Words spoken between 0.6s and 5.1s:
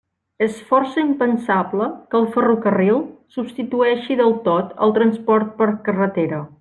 força impensable que el ferrocarril substitueixi del tot el